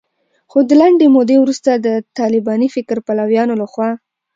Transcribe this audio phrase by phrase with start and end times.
[0.51, 3.89] خو د لنډې مودې وروسته د طالباني فکر پلویانو لخوا